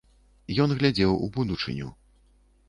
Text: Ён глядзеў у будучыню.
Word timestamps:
Ён 0.63 0.73
глядзеў 0.79 1.11
у 1.27 1.29
будучыню. 1.37 1.93